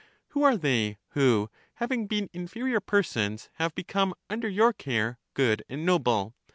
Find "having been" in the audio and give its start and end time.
1.75-2.27